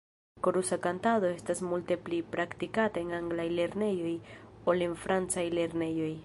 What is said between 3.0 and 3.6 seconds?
en anglaj